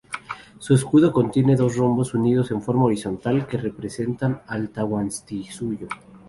[0.57, 5.87] Su escudo contiene dos rombos unidos en forma horizontal que representan al Tahuantinsuyo.